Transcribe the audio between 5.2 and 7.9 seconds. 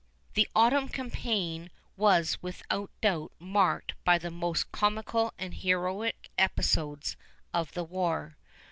and heroic episodes of the